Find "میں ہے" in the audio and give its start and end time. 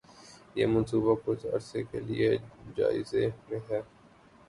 3.49-3.81